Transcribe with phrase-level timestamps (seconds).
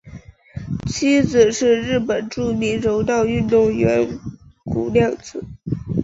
[0.87, 4.17] 妻子是日本著名柔道运动员
[4.65, 5.43] 谷亮子。